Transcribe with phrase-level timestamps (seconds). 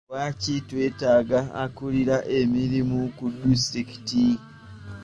[0.09, 4.25] Lwaki twetaaga akulira emirimu ku disitulikiti?